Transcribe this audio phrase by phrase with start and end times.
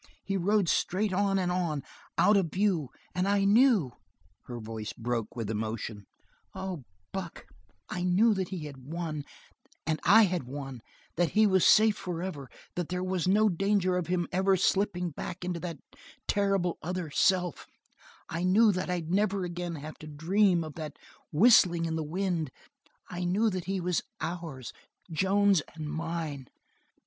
[0.23, 1.83] He rode straight on and on,
[2.17, 3.91] out of view, and I knew"
[4.47, 6.07] her voice broke with emotion
[6.55, 7.45] "oh, Buck,
[7.87, 9.23] I knew that he had won,
[9.85, 10.81] and I had won;
[11.17, 15.45] that he was safe forever; that there was no danger of him ever slipping back
[15.45, 15.77] into that
[16.27, 17.67] terrible other self;
[18.27, 20.97] I knew that I'd never again have to dream of that
[21.31, 22.49] whistling in the wind;
[23.07, 24.73] I knew that he was ours
[25.11, 26.47] Joan's and mine."